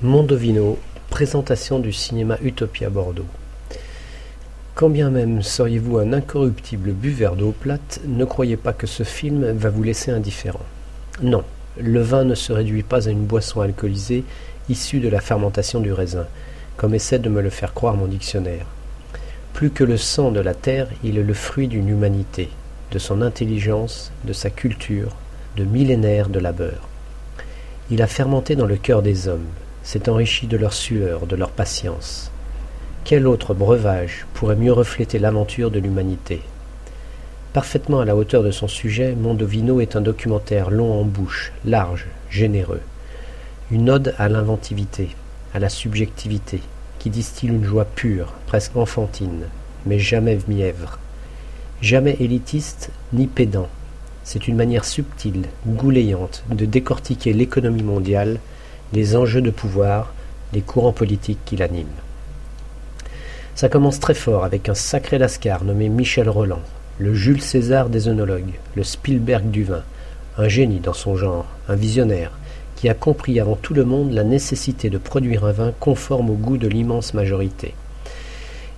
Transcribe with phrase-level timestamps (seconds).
[0.00, 0.78] Mondovino,
[1.10, 3.26] présentation du cinéma Utopia Bordeaux.
[4.76, 9.50] Quand bien même seriez-vous un incorruptible buveur d'eau plate, ne croyez pas que ce film
[9.50, 10.64] va vous laisser indifférent.
[11.20, 11.42] Non,
[11.80, 14.22] le vin ne se réduit pas à une boisson alcoolisée
[14.68, 16.28] issue de la fermentation du raisin,
[16.76, 18.66] comme essaie de me le faire croire mon dictionnaire.
[19.52, 22.50] Plus que le sang de la terre, il est le fruit d'une humanité,
[22.92, 25.16] de son intelligence, de sa culture,
[25.56, 26.86] de millénaires de labeur.
[27.90, 29.48] Il a fermenté dans le cœur des hommes,
[29.88, 32.30] s'est enrichi de leur sueur, de leur patience.
[33.04, 36.42] Quel autre breuvage pourrait mieux refléter l'aventure de l'humanité?
[37.54, 42.06] Parfaitement à la hauteur de son sujet, Mondovino est un documentaire long en bouche, large,
[42.28, 42.82] généreux.
[43.70, 45.08] Une ode à l'inventivité,
[45.54, 46.60] à la subjectivité,
[46.98, 49.44] qui distille une joie pure, presque enfantine,
[49.86, 50.98] mais jamais mièvre.
[51.80, 53.68] Jamais élitiste ni pédant.
[54.22, 58.38] C'est une manière subtile, goulayante, de décortiquer l'économie mondiale
[58.92, 60.12] les enjeux de pouvoir,
[60.52, 61.86] les courants politiques qui l'animent.
[63.54, 66.62] Ça commence très fort avec un sacré lascar nommé Michel Roland,
[66.98, 69.82] le Jules César des œnologues, le Spielberg du vin,
[70.36, 72.32] un génie dans son genre, un visionnaire,
[72.76, 76.34] qui a compris avant tout le monde la nécessité de produire un vin conforme au
[76.34, 77.74] goût de l'immense majorité.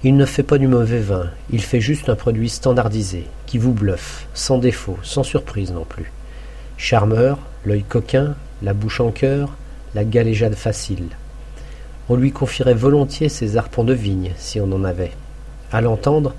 [0.02, 3.72] Il ne fait pas du mauvais vin, il fait juste un produit standardisé, qui vous
[3.74, 6.10] bluffe, sans défaut, sans surprise non plus.
[6.78, 9.50] Charmeur, l'œil coquin, la bouche en cœur,
[9.94, 11.08] la galéjade facile.
[12.08, 15.12] On lui confierait volontiers ses arpents de vigne, si on en avait.
[15.72, 16.34] À l'entendre,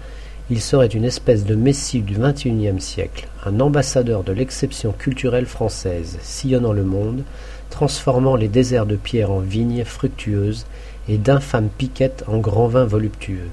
[0.49, 6.17] il serait une espèce de messie du XXIe siècle, un ambassadeur de l'exception culturelle française,
[6.21, 7.23] sillonnant le monde,
[7.69, 10.65] transformant les déserts de pierre en vignes fructueuses
[11.07, 13.47] et d'infâmes piquettes en grands vins voluptueux.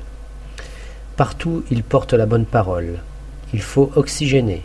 [1.17, 2.99] Partout il porte la bonne parole.
[3.55, 4.63] Il faut oxygéner,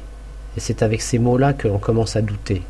[0.58, 2.64] et c'est avec ces mots-là que l'on commence à douter,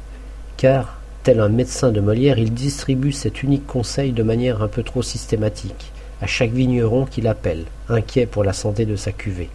[0.58, 4.84] car, Tel un médecin de Molière, il distribue cet unique conseil de manière un peu
[4.84, 9.50] trop systématique, à chaque vigneron qu'il appelle, inquiet pour la santé de sa cuvée.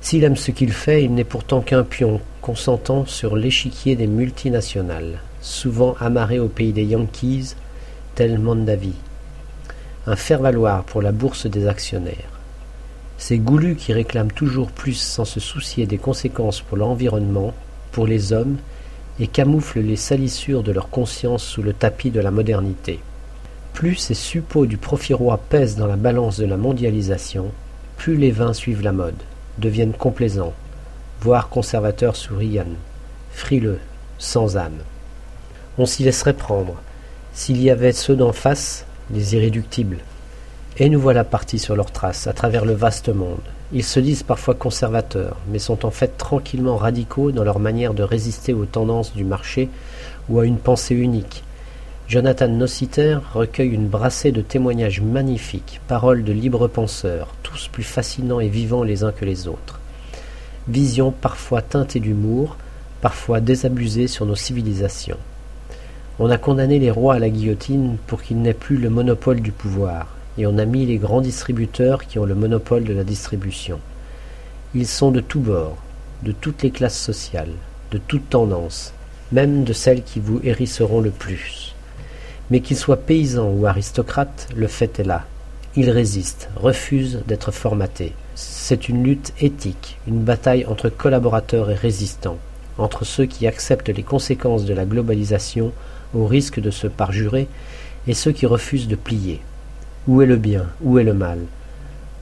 [0.00, 5.18] S'il aime ce qu'il fait, il n'est pourtant qu'un pion consentant sur l'échiquier des multinationales,
[5.40, 7.56] souvent amarré au pays des Yankees,
[8.14, 8.92] tel Mondavi.
[10.06, 12.38] Un faire-valoir pour la bourse des actionnaires.
[13.18, 17.52] Ces goulus qui réclament toujours plus sans se soucier des conséquences pour l'environnement,
[17.90, 18.58] pour les hommes
[19.18, 23.00] et camouflent les salissures de leur conscience sous le tapis de la modernité.
[23.72, 27.46] Plus ces suppôts du profit roi pèsent dans la balance de la mondialisation,
[27.96, 29.22] plus les vins suivent la mode,
[29.58, 30.54] deviennent complaisants,
[31.20, 32.64] voire conservateurs souriants,
[33.30, 33.80] frileux,
[34.18, 34.78] sans âme.
[35.78, 36.76] On s'y laisserait prendre,
[37.32, 39.98] s'il y avait ceux d'en face, les irréductibles.
[40.78, 43.40] Et nous voilà partis sur leurs traces, à travers le vaste monde,
[43.72, 48.02] ils se disent parfois conservateurs, mais sont en fait tranquillement radicaux dans leur manière de
[48.02, 49.68] résister aux tendances du marché
[50.28, 51.42] ou à une pensée unique.
[52.08, 58.38] Jonathan Nossiter recueille une brassée de témoignages magnifiques, paroles de libres penseurs, tous plus fascinants
[58.38, 59.80] et vivants les uns que les autres.
[60.68, 62.56] Vision parfois teintée d'humour,
[63.00, 65.18] parfois désabusée sur nos civilisations.
[66.20, 69.50] On a condamné les rois à la guillotine pour qu'ils n'aient plus le monopole du
[69.50, 73.78] pouvoir et on a mis les grands distributeurs qui ont le monopole de la distribution.
[74.74, 75.78] Ils sont de tous bords,
[76.22, 77.52] de toutes les classes sociales,
[77.90, 78.92] de toutes tendances,
[79.32, 81.74] même de celles qui vous hérisseront le plus.
[82.50, 85.24] Mais qu'ils soient paysans ou aristocrates, le fait est là.
[85.74, 88.12] Ils résistent, refusent d'être formatés.
[88.34, 92.38] C'est une lutte éthique, une bataille entre collaborateurs et résistants,
[92.78, 95.72] entre ceux qui acceptent les conséquences de la globalisation
[96.14, 97.48] au risque de se parjurer
[98.06, 99.40] et ceux qui refusent de plier.
[100.08, 100.66] Où est le bien?
[100.82, 101.40] Où est le mal?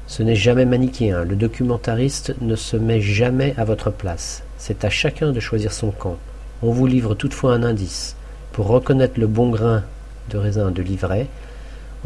[0.06, 4.42] Ce n'est jamais manichéen, le documentariste ne se met jamais à votre place.
[4.56, 6.16] C'est à chacun de choisir son camp.
[6.62, 8.16] On vous livre toutefois un indice.
[8.52, 9.82] Pour reconnaître le bon grain
[10.30, 11.26] de raisin de l'ivraie,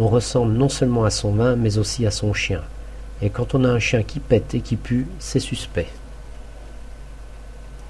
[0.01, 2.63] on ressemble non seulement à son vin, mais aussi à son chien.
[3.23, 5.87] Et quand on a un chien qui pète et qui pue, c'est suspect.